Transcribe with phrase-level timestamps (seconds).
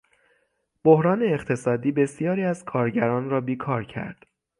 [0.83, 4.25] بحران اقتصادی بسیاری از کارگران را بیکار کرد.